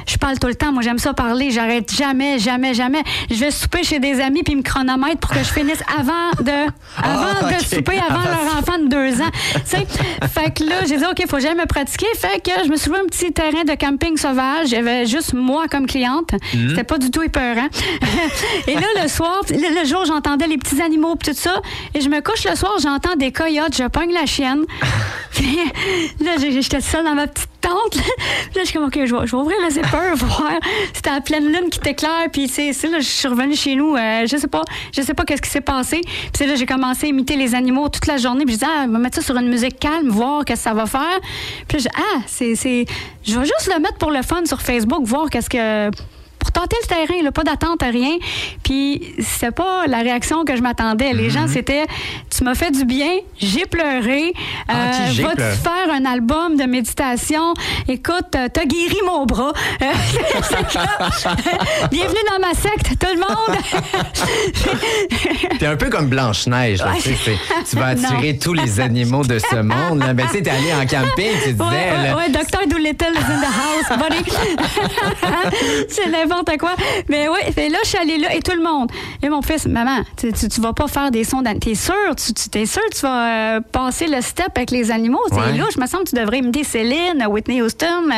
je 0.07 0.17
parle 0.17 0.39
tout 0.39 0.47
le 0.47 0.55
temps, 0.55 0.71
moi 0.71 0.81
j'aime 0.81 0.97
ça 0.99 1.13
parler, 1.13 1.51
j'arrête 1.51 1.91
jamais, 1.93 2.39
jamais, 2.39 2.73
jamais. 2.73 3.03
Je 3.29 3.35
vais 3.35 3.51
souper 3.51 3.83
chez 3.83 3.99
des 3.99 4.19
amis 4.19 4.43
puis 4.43 4.55
me 4.55 4.61
chronomètre 4.63 5.19
pour 5.19 5.31
que 5.31 5.39
je 5.39 5.51
finisse 5.51 5.81
avant 5.97 6.31
de, 6.43 6.51
avant 6.97 7.27
Ah, 7.41 7.49
de 7.49 7.55
ok. 7.55 7.61
souper, 7.61 7.99
avant 8.09 8.21
leur 8.23 8.57
enfant 8.57 8.77
de 8.79 8.87
deux 8.87 9.21
ans. 9.21 9.31
Fait 10.33 10.53
que 10.53 10.63
là, 10.63 10.85
j'ai 10.87 10.97
dit, 10.97 11.03
OK, 11.05 11.27
faut 11.29 11.39
jamais 11.39 11.61
me 11.61 11.67
pratiquer. 11.67 12.07
Fait 12.17 12.39
que 12.41 12.51
je 12.65 12.69
me 12.69 12.75
suis 12.75 12.89
loué 12.89 12.99
un 12.99 13.05
petit 13.05 13.31
terrain 13.31 13.63
de 13.63 13.75
camping 13.75 14.17
sauvage. 14.17 14.69
J'avais 14.69 15.05
juste 15.05 15.33
moi 15.33 15.67
comme 15.69 15.85
cliente. 15.87 16.31
C'était 16.51 16.83
pas 16.83 16.97
du 16.97 17.11
tout 17.11 17.21
épeurant. 17.23 17.67
et 18.67 18.73
là, 18.75 18.87
le 19.01 19.07
soir, 19.07 19.41
le, 19.49 19.85
jour, 19.87 20.05
j'entendais 20.05 20.47
les 20.47 20.57
petits 20.57 20.81
animaux 20.81 21.15
tout 21.23 21.33
ça. 21.33 21.61
Et 21.93 22.01
je 22.01 22.09
me 22.09 22.21
couche 22.21 22.45
le 22.49 22.55
soir, 22.55 22.73
j'entends 22.81 23.15
des 23.15 23.31
coyotes, 23.31 23.75
je 23.75 23.83
pogne 23.87 24.13
la 24.13 24.25
chienne. 24.25 24.65
Là, 26.21 26.31
j'étais 26.39 26.81
seule 26.81 27.03
dans 27.05 27.15
ma 27.15 27.27
petite 27.27 27.49
Là, 27.69 28.61
je 28.61 28.65
suis 28.65 28.73
comme, 28.73 28.85
OK, 28.85 28.99
je 29.05 29.15
vais, 29.15 29.33
ouvrir 29.33 29.57
le 29.63 29.69
zipper, 29.69 30.13
voir. 30.15 30.51
C'était 30.93 31.11
la 31.11 31.21
pleine 31.21 31.45
lune 31.45 31.69
qui 31.69 31.79
t'éclaire. 31.79 32.27
Puis 32.31 32.47
c'est 32.47 32.73
c'est 32.73 32.87
là, 32.87 32.99
je 32.99 33.05
suis 33.05 33.27
revenue 33.27 33.55
chez 33.55 33.75
nous. 33.75 33.95
euh, 33.95 34.25
je 34.25 34.37
sais 34.37 34.47
pas, 34.47 34.63
je 34.95 35.01
sais 35.01 35.13
pas 35.13 35.23
qu'est-ce 35.25 35.41
qui 35.41 35.49
s'est 35.49 35.61
passé. 35.61 36.01
Puis 36.33 36.45
là, 36.45 36.55
j'ai 36.55 36.65
commencé 36.65 37.07
à 37.07 37.09
imiter 37.09 37.35
les 37.35 37.55
animaux 37.55 37.89
toute 37.89 38.07
la 38.07 38.17
journée. 38.17 38.45
Puis 38.45 38.55
je 38.55 38.59
disais, 38.59 38.71
ah, 38.71 38.85
je 38.87 38.91
vais 38.91 38.97
mettre 38.97 39.15
ça 39.15 39.21
sur 39.21 39.37
une 39.37 39.49
musique 39.49 39.79
calme, 39.79 40.09
voir 40.09 40.45
qu'est-ce 40.45 40.63
que 40.63 40.69
ça 40.69 40.73
va 40.73 40.85
faire. 40.85 41.19
Puis 41.67 41.77
là, 41.77 41.83
je 41.83 42.01
ah, 42.01 42.21
c'est, 42.27 42.55
je 42.55 43.39
vais 43.39 43.45
juste 43.45 43.69
le 43.73 43.79
mettre 43.79 43.97
pour 43.97 44.11
le 44.11 44.21
fun 44.21 44.45
sur 44.45 44.61
Facebook, 44.61 45.03
voir 45.03 45.29
qu'est-ce 45.29 45.49
que 45.49 45.91
pour 46.41 46.51
tenter 46.51 46.75
le 46.81 46.87
terrain, 46.87 47.21
là, 47.23 47.31
pas 47.31 47.43
d'attente 47.43 47.81
à 47.83 47.87
rien. 47.87 48.17
Puis 48.63 49.13
c'était 49.19 49.51
pas 49.51 49.85
la 49.87 49.99
réaction 49.99 50.43
que 50.43 50.55
je 50.55 50.61
m'attendais. 50.61 51.13
Les 51.13 51.29
gens, 51.29 51.47
c'était 51.47 51.85
tu 52.35 52.43
m'as 52.43 52.55
fait 52.55 52.71
du 52.71 52.83
bien, 52.85 53.11
j'ai 53.39 53.65
pleuré. 53.65 54.33
Ah, 54.67 54.73
Euh, 54.73 54.91
j'ai 55.11 55.23
vas-tu 55.23 55.41
faire 55.41 55.91
un 55.93 56.05
album 56.05 56.55
de 56.57 56.63
méditation? 56.63 57.53
Écoute, 57.87 58.31
t'as 58.31 58.65
guéri 58.65 58.97
mon 59.05 59.25
bras. 59.25 59.53
C'est 59.79 60.19
Bienvenue 61.91 62.19
dans 62.31 62.39
ma 62.47 62.53
secte, 62.53 62.97
tout 62.99 63.07
le 63.13 63.19
monde. 63.19 63.57
T'es 65.59 65.65
un 65.67 65.75
peu 65.75 65.89
comme 65.89 66.07
Blanche-Neige. 66.07 66.79
là, 66.79 66.93
tu 67.01 67.15
c'est- 67.15 67.75
vas 67.77 67.87
attirer 67.87 68.33
Non. 68.33 68.39
tous 68.41 68.53
les 68.53 68.79
animaux 68.79 69.23
de 69.23 69.37
ce 69.39 69.55
monde. 69.57 69.99
Là. 69.99 70.13
Ben, 70.13 70.25
tu 70.27 70.33
sais, 70.37 70.41
t'es 70.41 70.49
allé 70.49 70.73
en 70.73 70.85
camping, 70.87 71.31
tu 71.43 71.51
disais. 71.53 71.63
Ouais, 71.63 72.13
ouais, 72.13 72.15
ouais, 72.15 72.29
Dr. 72.29 72.65
Doolittle 72.67 73.13
is 73.13 73.31
in 73.31 73.41
the 73.41 73.45
house, 73.45 73.89
buddy. 73.99 74.23
c'est 75.89 76.07
n'importe 76.35 76.57
quoi. 76.59 76.75
Mais 77.09 77.27
oui, 77.27 77.39
fait 77.53 77.69
là, 77.69 77.77
je 77.83 77.89
suis 77.89 77.97
allée 77.97 78.17
là 78.17 78.33
et 78.35 78.41
tout 78.41 78.55
le 78.55 78.63
monde. 78.63 78.91
Et 79.21 79.29
mon 79.29 79.41
fils, 79.41 79.65
maman, 79.67 80.01
tu, 80.17 80.31
tu, 80.33 80.47
tu 80.47 80.61
vas 80.61 80.73
pas 80.73 80.87
faire 80.87 81.11
des 81.11 81.23
sons. 81.23 81.43
T'es 81.59 81.75
sûr, 81.75 82.15
tu, 82.15 82.33
tu 82.33 82.49
t'es 82.49 82.65
sûr, 82.65 82.81
tu 82.93 83.01
vas 83.01 83.55
euh, 83.57 83.59
passer 83.61 84.07
le 84.07 84.21
step 84.21 84.49
avec 84.55 84.71
les 84.71 84.91
animaux? 84.91 85.21
C'est 85.29 85.35
Ouais. 85.35 85.57
louche. 85.57 85.77
me 85.77 85.85
semble 85.87 86.03
que 86.05 86.09
tu 86.09 86.15
devrais 86.15 86.39
imiter 86.39 86.63
Céline, 86.63 87.25
Whitney 87.27 87.61
Houston, 87.61 88.09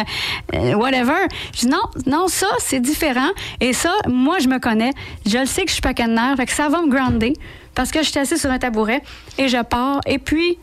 euh, 0.54 0.74
whatever. 0.74 1.28
Je 1.54 1.62
dis 1.62 1.68
non, 1.68 1.82
non, 2.06 2.28
ça, 2.28 2.48
c'est 2.60 2.80
différent. 2.80 3.30
Et 3.60 3.74
ça, 3.74 3.94
moi, 4.08 4.40
je 4.40 4.48
me 4.48 4.60
connais. 4.60 4.92
Je 5.26 5.38
le 5.40 5.46
sais 5.46 5.62
que 5.64 5.70
je 5.70 5.74
suis 5.74 5.82
pas 5.82 5.94
canard, 5.94 6.36
fait 6.38 6.46
que 6.46 6.52
ça 6.54 6.70
va 6.70 6.82
me 6.82 6.90
grounder 6.90 7.34
parce 7.76 7.92
que 7.92 8.04
je 8.04 8.10
suis 8.10 8.20
assise 8.20 8.40
sur 8.40 8.52
un 8.52 8.60
tabouret 8.60 9.02
et 9.38 9.48
je 9.48 9.62
pars. 9.64 10.00
Et 10.06 10.20
puis, 10.20 10.58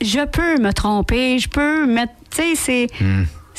je 0.00 0.20
peux 0.24 0.58
me 0.60 0.72
tromper, 0.72 1.38
je 1.38 1.48
peux 1.48 1.86
mettre. 1.86 2.12
Tu 2.30 2.42
sais, 2.42 2.54
c'est. 2.54 2.86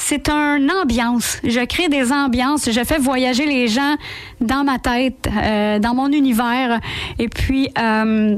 C'est 0.06 0.28
une 0.30 0.70
ambiance. 0.70 1.38
Je 1.46 1.64
crée 1.64 1.88
des 1.88 2.12
ambiances. 2.12 2.70
Je 2.70 2.84
fais 2.84 2.98
voyager 2.98 3.46
les 3.46 3.70
gens 3.70 3.96
dans 4.42 4.66
ma 4.66 4.78
tête, 4.78 5.30
euh, 5.34 5.80
dans 5.80 5.96
mon 5.96 6.12
univers. 6.12 6.82
Et 7.20 7.30
puis, 7.30 7.70
euh, 7.80 8.38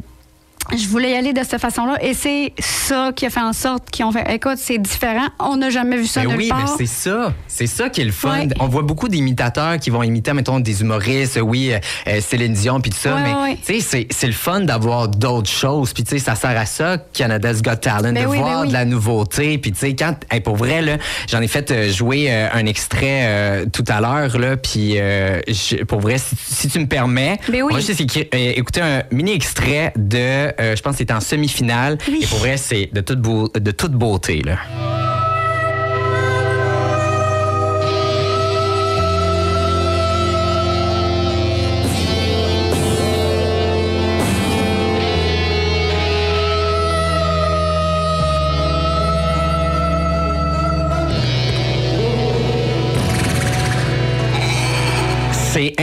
je 0.78 0.88
voulais 0.88 1.12
y 1.12 1.16
aller 1.16 1.34
de 1.34 1.42
cette 1.44 1.62
façon-là. 1.62 1.98
Et 2.02 2.14
c'est 2.14 2.54
ça 2.60 3.12
qui 3.16 3.26
a 3.26 3.30
fait 3.30 3.40
en 3.42 3.54
sorte 3.54 3.90
qu'ils 3.92 4.06
ont 4.06 4.12
fait 4.12 4.26
écoute, 4.34 4.58
c'est 4.58 4.78
différent. 4.78 5.28
On 5.40 5.58
n'a 5.58 5.70
jamais 5.70 5.98
vu 5.98 6.08
ça 6.08 6.22
Ben 6.22 6.30
nulle 6.30 6.38
oui, 6.38 6.50
ben 6.50 6.56
part. 6.62 6.76
c'est 6.78 6.86
ça. 6.86 7.34
C'est 7.48 7.68
ça 7.68 7.90
qui 7.90 8.02
est 8.02 8.06
le 8.06 8.12
fun. 8.12 8.40
Ouais. 8.40 8.48
On 8.60 8.68
voit 8.68 8.82
beaucoup 8.82 9.08
d'imitateurs 9.10 9.78
qui 9.80 9.90
vont 9.90 10.04
imiter, 10.04 10.34
mettons, 10.34 10.60
des 10.60 10.82
humoristes, 10.82 11.40
oui, 11.42 11.72
euh, 11.74 11.80
euh, 12.08 12.20
Céline 12.22 12.54
Dion, 12.54 12.80
puis 12.82 12.92
tout 12.92 12.98
ça. 12.98 13.16
Ouais, 13.16 13.22
mais, 13.24 13.34
ouais, 13.34 13.42
ouais. 13.52 13.58
tu 13.66 13.74
sais, 13.76 13.80
c'est- 13.82 14.08
c'est 14.10 14.28
le 14.28 14.34
fun 14.34 14.62
d'avoir 14.62 15.08
d'autres 15.08 15.50
choses. 15.50 15.94
Puis, 15.94 16.04
tu 16.04 16.12
sais, 16.12 16.20
ça 16.20 16.36
sert 16.36 16.58
à 16.58 16.66
ça, 16.66 16.98
Canada's 17.14 17.62
Got 17.62 17.76
Talent, 17.78 18.14
Ben 18.14 18.24
de 18.24 18.30
oui, 18.30 18.38
voir 18.40 18.62
oui. 18.62 18.68
de 18.70 18.74
la 18.74 18.86
nouveauté. 18.86 19.58
Puis, 19.58 19.72
tu 19.72 19.80
sais, 19.80 19.96
quand, 19.96 20.16
hey, 20.32 20.42
pour 20.42 20.56
vrai, 20.56 20.82
là, 20.82 20.98
j'en 21.30 21.42
ai 21.42 21.48
fait 21.48 21.70
euh, 21.72 21.92
jouer 21.92 22.28
euh, 22.30 22.48
un 22.54 22.66
extrait 22.66 23.22
euh, 23.26 23.66
tout 23.72 23.84
à 23.88 24.02
l'heure, 24.02 24.38
là. 24.40 24.58
Puis, 24.58 24.98
pour 25.88 26.00
vrai, 26.00 26.18
si, 26.18 26.36
si 26.38 26.68
tu 26.70 26.80
me 26.80 26.88
permets, 26.88 27.40
Ben 27.50 27.62
oui. 27.64 27.70
on 27.72 27.76
va 27.76 27.80
juste 27.80 28.00
écri- 28.02 28.28
écouter 28.34 28.82
un 28.82 29.04
mini 29.12 29.34
extrait 29.34 29.94
de, 29.96 30.52
euh, 30.60 30.76
je 30.76 30.82
pense 30.82 30.94
que 30.94 30.98
c'était 31.00 31.14
en 31.14 31.20
semi-finale. 31.22 31.98
Oui. 32.08 32.20
Et 32.24 32.28
pour 32.28 32.40
vrai, 32.40 32.58
c'est 32.58 32.90
de 32.94 33.02
toute, 33.02 33.20
beau- 33.22 33.50
de 33.50 33.72
toute 33.72 33.92
beauté, 33.94 34.42
là. 34.44 34.58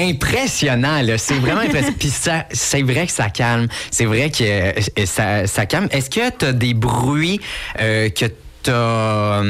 Impressionnant, 0.09 1.03
là. 1.03 1.19
C'est 1.19 1.35
vraiment 1.35 1.61
impressionnant. 1.61 1.97
Puis 1.99 2.13
c'est 2.53 2.83
vrai 2.83 3.07
que 3.07 3.13
ça 3.13 3.31
calme. 3.31 3.69
C'est 3.91 4.05
vrai 4.07 4.31
que 4.31 4.45
euh, 4.45 5.07
ça, 5.07 5.47
ça 5.47 5.67
calme. 5.67 5.89
Est-ce 5.91 6.11
que 6.11 6.31
tu 6.37 6.45
as 6.47 6.53
des 6.53 6.75
bruits 6.75 7.41
euh, 7.81 8.09
que 8.11 8.27
tu 8.63 8.71
as 8.71 9.43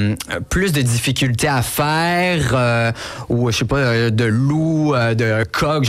plus 0.48 0.72
de 0.72 0.80
difficultés 0.80 1.48
à 1.48 1.60
faire 1.60 2.52
euh, 2.54 2.92
ou, 3.28 3.50
je 3.50 3.58
sais 3.58 3.64
pas, 3.66 3.76
euh, 3.76 4.10
de 4.10 4.24
loup, 4.24 4.94
euh, 4.94 5.14
de 5.14 5.44
coq, 5.52 5.84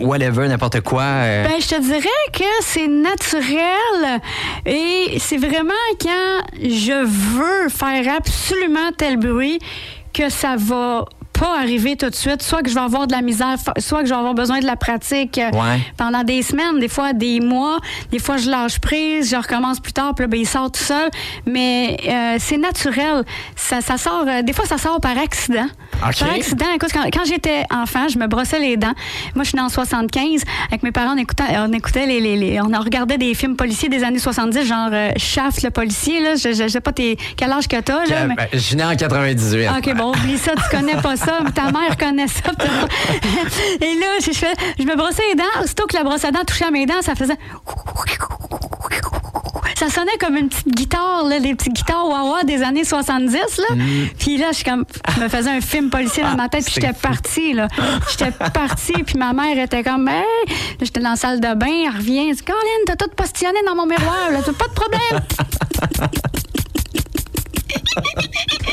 whatever, 0.00 0.46
n'importe 0.48 0.82
quoi? 0.82 1.02
euh? 1.02 1.48
Ben, 1.48 1.60
je 1.60 1.68
te 1.68 1.80
dirais 1.80 2.08
que 2.32 2.44
c'est 2.60 2.88
naturel 2.88 4.20
et 4.66 5.16
c'est 5.20 5.38
vraiment 5.38 5.72
quand 6.00 6.42
je 6.62 7.04
veux 7.06 7.68
faire 7.70 8.14
absolument 8.14 8.90
tel 8.96 9.16
bruit 9.16 9.58
que 10.12 10.28
ça 10.28 10.56
va 10.58 11.04
pas 11.38 11.58
arriver 11.58 11.96
tout 11.96 12.08
de 12.10 12.14
suite. 12.14 12.42
Soit 12.42 12.62
que 12.62 12.68
je 12.68 12.74
vais 12.74 12.80
avoir 12.80 13.06
de 13.06 13.12
la 13.12 13.22
misère, 13.22 13.54
soit 13.78 14.00
que 14.00 14.06
je 14.06 14.10
vais 14.12 14.18
avoir 14.18 14.34
besoin 14.34 14.60
de 14.60 14.66
la 14.66 14.76
pratique 14.76 15.38
euh, 15.38 15.50
Ouais. 15.52 15.80
pendant 15.96 16.22
des 16.24 16.42
semaines, 16.42 16.78
des 16.78 16.88
fois 16.88 17.12
des 17.12 17.40
mois. 17.40 17.78
Des 18.10 18.18
fois, 18.18 18.36
je 18.36 18.50
lâche 18.50 18.78
prise, 18.78 19.30
je 19.30 19.36
recommence 19.36 19.80
plus 19.80 19.92
tard, 19.92 20.14
puis 20.14 20.24
là, 20.24 20.28
ben, 20.28 20.40
il 20.40 20.46
sort 20.46 20.70
tout 20.70 20.82
seul. 20.82 21.10
Mais 21.46 21.96
euh, 22.08 22.36
c'est 22.38 22.56
naturel. 22.58 23.24
Ça, 23.54 23.80
ça 23.80 23.96
sort, 23.96 24.24
euh, 24.26 24.42
des 24.42 24.52
fois, 24.52 24.64
ça 24.66 24.78
sort 24.78 25.00
par 25.00 25.16
accident. 25.18 25.66
Par 26.00 26.08
accident, 26.34 26.66
écoute, 26.74 26.90
quand, 26.92 27.04
quand 27.12 27.24
j'étais 27.24 27.64
enfant, 27.72 28.08
je 28.08 28.18
me 28.18 28.26
brossais 28.26 28.58
les 28.58 28.76
dents. 28.76 28.92
Moi, 29.34 29.44
je 29.44 29.48
suis 29.50 29.56
née 29.56 29.62
en 29.62 29.68
75. 29.68 30.42
Avec 30.68 30.82
mes 30.82 30.92
parents, 30.92 31.14
on 31.14 31.18
écoutait, 31.18 31.44
on 31.58 31.72
écoutait 31.72 32.06
les, 32.06 32.20
les- 32.20 32.36
les- 32.36 32.60
on 32.60 32.66
regardait 32.80 33.18
des 33.18 33.34
films 33.34 33.56
policiers 33.56 33.88
des 33.88 34.04
années 34.04 34.18
70, 34.18 34.64
genre 34.66 34.88
euh, 34.92 35.10
Shaft, 35.16 35.62
le 35.62 35.70
policier. 35.70 36.20
Là. 36.20 36.34
Je, 36.36 36.50
je, 36.52 36.64
je 36.64 36.68
sais 36.68 36.80
pas 36.80 36.92
quel 36.92 37.50
âge 37.52 37.68
que 37.68 37.80
t'as. 37.80 38.04
Là, 38.06 38.26
mais- 38.26 38.34
ben, 38.34 38.46
je 38.52 38.58
suis 38.58 38.76
né 38.76 38.84
en 38.84 38.94
98. 38.94 39.68
OK, 39.78 39.94
bon, 39.96 40.10
oublie 40.10 40.38
ça, 40.38 40.52
tu 40.54 40.76
connais 40.76 40.96
pas 41.00 41.16
ça, 41.16 41.25
ta 41.54 41.72
mère 41.72 41.96
connaît 41.98 42.28
ça. 42.28 42.50
Et 43.80 43.94
là, 43.94 44.06
je, 44.20 44.84
me 44.84 44.96
brossais 44.96 45.22
les 45.30 45.34
dents, 45.34 45.62
aussitôt 45.62 45.86
que 45.86 45.96
la 45.96 46.04
brosse 46.04 46.24
à 46.24 46.30
dents 46.30 46.44
touchait 46.46 46.66
à 46.66 46.70
mes 46.70 46.86
dents, 46.86 47.02
ça 47.02 47.14
faisait. 47.14 47.36
Ça 49.76 49.90
sonnait 49.90 50.16
comme 50.18 50.36
une 50.36 50.48
petite 50.48 50.74
guitare, 50.74 51.24
là, 51.24 51.38
les 51.38 51.54
petites 51.54 51.74
guitares 51.74 52.08
Wawa 52.08 52.44
des 52.44 52.62
années 52.62 52.84
70. 52.84 53.34
Là. 53.34 53.76
Puis 54.18 54.38
là, 54.38 54.46
je, 54.50 54.56
suis 54.56 54.64
comme, 54.64 54.86
je 55.14 55.20
me 55.20 55.28
faisais 55.28 55.50
un 55.50 55.60
film 55.60 55.90
policier 55.90 56.22
dans 56.22 56.34
ma 56.34 56.48
tête, 56.48 56.64
puis 56.64 56.74
j'étais 56.74 56.94
partie. 56.94 57.52
là. 57.52 57.68
J'étais 58.10 58.30
partie, 58.30 59.02
puis 59.04 59.18
ma 59.18 59.34
mère 59.34 59.58
était 59.58 59.82
comme, 59.82 60.08
hey! 60.08 60.24
J'étais 60.80 61.00
dans 61.00 61.10
la 61.10 61.16
salle 61.16 61.40
de 61.40 61.54
bain, 61.54 61.84
elle 61.86 61.96
revient, 61.96 62.30
elle 62.30 62.36
dit, 62.36 62.42
Colin, 62.42 62.56
t'as 62.86 62.96
tout 62.96 63.10
postillonné 63.14 63.58
dans 63.66 63.74
mon 63.74 63.86
miroir, 63.86 64.30
là, 64.32 64.38
t'as 64.44 64.52
pas 64.52 64.68
de 64.68 64.72
problème. 64.72 65.20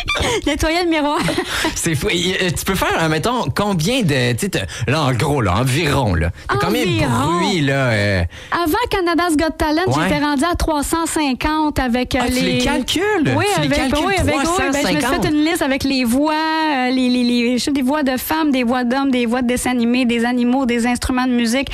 Nettoyer 0.45 0.83
le 0.83 0.89
miroir. 0.89 1.19
C'est 1.75 1.95
fou. 1.95 2.07
Euh, 2.07 2.49
Tu 2.57 2.65
peux 2.65 2.75
faire, 2.75 3.01
euh, 3.01 3.09
mettons, 3.09 3.45
combien 3.55 4.01
de. 4.01 4.33
Tu 4.33 4.49
là, 4.87 5.01
en 5.03 5.11
gros, 5.13 5.41
là, 5.41 5.55
environ, 5.57 6.13
là. 6.15 6.29
Combien 6.47 6.85
de 6.85 7.07
bruits, 7.07 7.61
là? 7.61 7.87
euh, 7.89 8.23
Avant 8.51 8.77
Canada's 8.89 9.35
Got 9.37 9.51
Talent, 9.57 9.81
Ouais. 9.87 9.93
j'étais 10.09 10.23
rendue 10.23 10.43
à 10.43 10.55
350 10.55 11.79
avec 11.79 12.15
euh, 12.15 12.19
Ah, 12.21 12.27
tu 12.27 12.33
les 12.43 12.57
calcules? 12.59 13.01
Oui, 13.35 13.45
Tu 13.55 13.61
les 13.61 13.65
avec, 13.67 13.77
calcules, 13.77 14.05
oui, 14.07 14.13
avec 14.17 14.35
oui, 14.35 14.41
ben, 14.41 14.43
je 14.43 14.67
me 14.67 14.73
suis 14.73 14.81
350. 14.97 15.23
fait 15.25 15.29
une 15.31 15.43
liste 15.45 15.61
avec 15.61 15.83
les 15.83 16.03
voix, 16.03 16.33
euh, 16.33 16.89
les, 16.89 17.09
les, 17.09 17.23
les- 17.23 17.57
je 17.57 17.63
sais, 17.63 17.71
des 17.71 17.81
voix 17.81 18.03
de 18.03 18.17
femmes, 18.17 18.51
des 18.51 18.63
voix 18.63 18.83
d'hommes, 18.83 19.11
des 19.11 19.25
voix 19.25 19.41
de 19.41 19.47
dessins 19.47 19.71
animés, 19.71 20.05
des 20.05 20.25
animaux, 20.25 20.65
des 20.65 20.85
instruments 20.87 21.27
de 21.27 21.31
musique, 21.33 21.69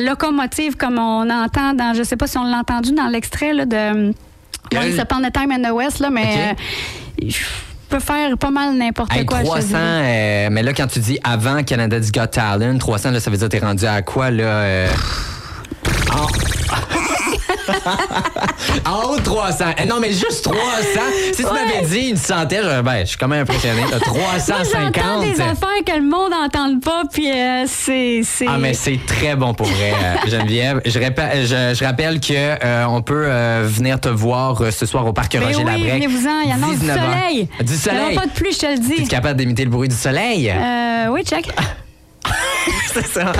locomotive 0.00 0.76
comme 0.76 0.98
on 0.98 1.28
entend 1.30 1.74
dans, 1.74 1.94
je 1.94 2.02
sais 2.02 2.16
pas 2.16 2.26
si 2.26 2.38
on 2.38 2.44
l'a 2.44 2.58
entendu 2.58 2.92
dans 2.92 3.08
l'extrait 3.08 3.52
là, 3.52 3.64
de 3.66 4.12
Once 4.76 4.98
Upon 5.00 5.24
a 5.24 5.30
Time 5.30 5.52
in 5.52 5.62
the 5.62 5.72
West, 5.72 5.98
là, 6.00 6.10
mais 6.10 6.54
euh, 7.22 7.26
je 7.28 7.36
peux 7.88 8.00
faire 8.00 8.36
pas 8.38 8.50
mal 8.50 8.74
n'importe 8.76 9.12
Hey, 9.14 9.24
quoi. 9.26 9.38
je 9.38 9.42
te 9.44 9.48
300, 9.48 9.66
dirais. 9.68 9.80
euh, 9.80 10.48
mais 10.50 10.62
là, 10.62 10.72
quand 10.72 10.86
tu 10.86 10.98
dis 11.00 11.18
avant 11.24 11.62
Canada's 11.62 12.10
Got 12.12 12.28
Talent, 12.28 12.78
300, 12.78 13.10
là, 13.10 13.20
ça 13.20 13.30
veut 13.30 13.36
dire 13.36 13.48
que 13.48 13.56
t'es 13.58 13.64
rendu 13.64 13.84
à 13.86 14.00
quoi, 14.02 14.30
là? 14.30 14.42
euh, 14.44 14.88
En... 16.12 16.26
en 18.86 19.08
haut 19.10 19.16
de 19.16 19.22
300. 19.22 19.64
Eh, 19.78 19.86
non, 19.86 19.96
mais 20.00 20.12
juste 20.12 20.44
300. 20.44 20.58
Si 21.32 21.42
tu 21.42 21.44
Ouais. 21.46 21.52
m'avais 21.52 21.86
dit 21.86 22.08
une 22.10 22.16
centaine, 22.16 22.60
j'aurais- 22.62 22.82
ben, 22.82 23.00
je 23.00 23.04
suis 23.10 23.16
quand 23.18 23.28
même 23.28 23.42
impressionné. 23.42 23.82
T'as 23.90 23.98
Moi, 24.10 24.18
j'entends 24.38 24.62
350. 24.62 25.22
des 25.22 25.40
affaires 25.40 25.84
que 25.86 25.92
le 25.96 26.02
monde 26.08 26.30
n'entend 26.30 26.78
pas, 26.78 27.02
puis 27.12 27.30
euh, 27.30 27.64
c'est... 27.66 28.22
Ah, 28.46 28.58
mais 28.58 28.74
c'est 28.74 28.98
très 29.06 29.34
bon 29.36 29.54
pour 29.54 29.66
vrai, 29.66 29.92
euh, 29.92 30.14
Geneviève. 30.30 30.80
Je, 30.84 30.98
répè- 30.98 31.42
je, 31.42 31.74
je 31.78 31.84
rappelle 31.84 32.20
que 32.20 32.32
euh, 32.32 32.84
on 32.88 33.02
peut 33.02 33.24
euh, 33.26 33.64
venir 33.66 34.00
te 34.00 34.08
voir 34.08 34.60
euh, 34.62 34.70
ce 34.70 34.86
soir 34.86 35.06
au 35.06 35.12
parc 35.12 35.32
Roger 35.34 35.56
oui, 35.58 35.64
Labrec. 35.64 35.92
venez-vous-en, 35.94 36.40
il 36.44 36.50
y 36.50 36.54
en 36.54 36.62
a 36.62 36.72
du 36.72 36.78
19 36.80 36.96
heures. 36.96 37.04
soleil. 37.12 37.48
Du 37.60 37.64
Il 37.64 37.66
n'y 37.70 37.74
en 37.74 37.78
soleil. 37.78 38.16
a 38.16 38.20
pas 38.20 38.26
de 38.26 38.32
pluie, 38.32 38.52
je 38.52 38.58
te 38.58 38.66
le 38.66 38.78
dis. 38.78 38.92
Es-tu 38.94 39.08
capable 39.08 39.38
d'imiter 39.38 39.64
le 39.64 39.70
bruit 39.70 39.88
du 39.88 39.96
soleil? 39.96 40.50
Euh, 40.50 41.06
oui, 41.10 41.22
check. 41.24 41.48
C'est 42.92 43.06
ça. 43.06 43.32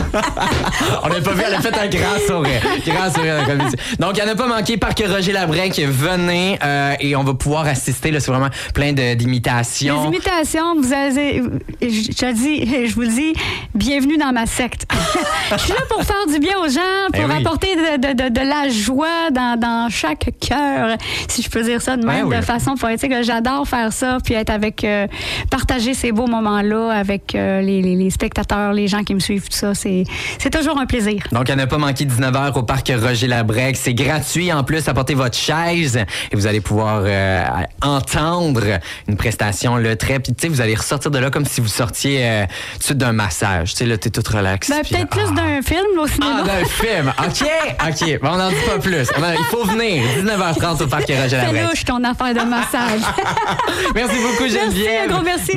On 1.05 1.09
n'a 1.09 1.21
pas 1.21 1.33
vu, 1.33 1.43
elle 1.47 1.55
a 1.55 1.61
fait 1.61 1.77
un 1.79 1.89
grand 1.89 2.19
sourire. 2.27 2.61
Grand 2.87 3.13
sourire 3.13 3.37
la 3.37 3.45
comédie. 3.45 3.77
Donc, 3.99 4.17
il 4.17 4.25
n'y 4.25 4.31
en 4.31 4.33
a 4.33 4.37
pas 4.37 4.47
manqué. 4.47 4.77
Parc 4.77 5.03
Roger 5.07 5.33
Labrec, 5.33 5.79
venez 5.79 6.59
euh, 6.65 6.95
et 7.01 7.15
on 7.17 7.23
va 7.25 7.35
pouvoir 7.35 7.67
assister. 7.67 8.11
là, 8.11 8.21
C'est 8.21 8.31
vraiment 8.31 8.49
plein 8.75 8.93
de- 8.93 9.03
Les 9.03 9.17
d'imitations. 9.17 10.07
imitations, 10.07 10.75
vous 10.81 10.93
avez, 10.93 11.43
je, 11.83 12.33
dis, 12.33 12.87
je 12.89 12.95
vous 12.95 13.03
le 13.03 13.09
dis, 13.09 13.33
bienvenue 13.75 14.17
dans 14.17 14.33
ma 14.33 14.47
secte. 14.47 14.87
je 15.53 15.57
suis 15.59 15.73
là 15.73 15.81
pour 15.89 16.03
faire 16.03 16.27
du 16.29 16.39
bien 16.39 16.59
aux 16.59 16.69
gens, 16.69 16.81
pour 17.13 17.27
Ben 17.29 17.37
oui. 17.37 17.41
apporter 17.45 17.77
de, 17.77 17.97
de- 18.09 18.23
de- 18.25 18.29
de 18.31 18.41
la 18.41 18.69
joie 18.71 19.31
dans, 19.31 19.59
dans 19.59 19.89
chaque 19.91 20.31
cœur, 20.41 20.97
si 21.29 21.43
je 21.43 21.51
peux 21.51 21.63
dire 21.63 21.83
ça 21.83 21.97
de 21.97 22.05
même, 22.07 22.29
Ben 22.29 22.29
oui. 22.29 22.37
de 22.37 22.43
façon 22.43 22.75
poétique. 22.77 23.13
J'adore 23.23 23.67
faire 23.69 23.93
ça, 23.93 24.19
puis 24.25 24.35
être 24.35 24.51
avec, 24.51 24.85
euh, 24.85 25.07
partager 25.51 25.95
ces 25.95 26.13
beaux 26.13 26.27
moments-là 26.27 26.91
avec 26.91 27.35
euh, 27.35 27.61
les, 27.61 27.83
les- 27.83 27.97
les 27.97 28.11
spectateurs, 28.11 28.73
les 28.73 28.89
gens 28.89 29.03
qui 29.05 29.12
me 29.15 29.21
suivent, 29.21 29.49
tout 29.49 29.57
ça. 29.57 29.75
C'est 29.75 30.05
c'est 30.39 30.51
toujours 30.51 30.79
un 30.79 30.87
plaisir. 30.87 31.23
Donc, 31.33 31.49
en 31.51 31.59
a 31.59 31.67
pas 31.67 31.79
manqué 31.79 32.05
19h 32.05 32.59
au 32.59 32.63
parc 32.63 32.93
Roger 33.01 33.27
Labrec. 33.27 33.77
C'est 33.77 33.95
gratuit 33.95 34.53
en 34.53 34.65
plus. 34.65 34.89
Apportez 34.89 35.15
votre 35.15 35.37
chaise 35.37 35.97
et 36.31 36.37
vous 36.37 36.47
allez 36.47 36.61
pouvoir 36.61 37.03
euh, 37.05 37.45
entendre 37.81 38.63
une 39.09 39.17
prestation 39.17 39.77
là, 39.77 39.97
très. 39.97 40.19
Puis, 40.21 40.35
tu 40.35 40.43
sais, 40.43 40.49
vous 40.49 40.61
allez 40.61 40.75
ressortir 40.75 41.11
de 41.11 41.19
là 41.19 41.31
comme 41.31 41.45
si 41.45 41.61
vous 41.61 41.69
sortiez 41.69 42.27
euh, 42.27 42.45
tout 42.87 42.95
d'un 42.95 43.13
massage. 43.13 43.73
Tu 43.73 43.79
sais, 43.79 43.87
là, 43.87 43.97
t'es 43.97 44.11
toute 44.11 44.29
relax. 44.29 44.69
Ben, 44.69 44.83
peut-être 44.83 45.09
ah. 45.11 45.17
plus 45.17 45.35
d'un 45.35 45.63
film 45.63 45.87
là, 45.97 46.03
au 46.03 46.07
cinéma. 46.07 46.43
Ah, 46.43 46.47
d'un 46.47 46.65
film. 46.65 47.13
OK, 47.19 47.49
OK. 47.89 48.21
Bon, 48.21 48.31
on 48.33 48.37
n'en 48.37 48.51
dit 48.51 48.57
pas 48.67 48.79
plus. 48.79 49.09
Il 49.17 49.45
faut 49.51 49.65
venir. 49.65 50.03
19h30 50.19 50.83
au 50.83 50.87
parc 50.87 51.07
Roger 51.09 51.29
C'est 51.29 51.37
Labrec. 51.37 51.69
louche 51.69 51.85
ton 51.85 52.03
affaire 52.05 52.35
de 52.35 52.49
massage. 52.49 53.01
Merci 53.95 54.17
beaucoup, 54.17 54.43
merci, 54.45 54.59
Geneviève. 54.59 55.11
un 55.11 55.15
gros 55.15 55.23
merci. 55.23 55.53